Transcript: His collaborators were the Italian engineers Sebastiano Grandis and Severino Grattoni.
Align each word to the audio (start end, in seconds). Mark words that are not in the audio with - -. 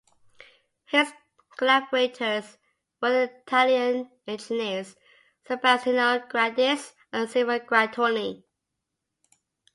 His 0.87 1.13
collaborators 1.57 2.57
were 3.03 3.11
the 3.27 3.31
Italian 3.45 4.09
engineers 4.25 4.95
Sebastiano 5.47 6.25
Grandis 6.27 6.95
and 7.13 7.29
Severino 7.29 7.63
Grattoni. 7.63 8.43